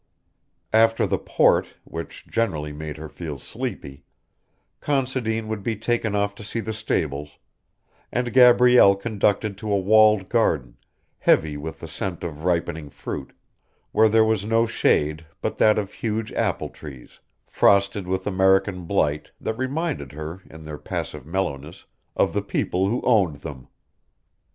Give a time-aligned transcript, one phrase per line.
[0.73, 4.03] After the port, which generally made her feel sleepy,
[4.79, 7.37] Considine would be taken off to see the stables,
[8.11, 10.77] and Gabrielle conducted to a walled garden,
[11.19, 13.31] heavy with the scent of ripening fruit,
[13.91, 19.29] where there was no shade but that of huge apple trees, frosted with American blight,
[19.39, 23.67] that reminded her, in their passive mellowness, of the people who owned them.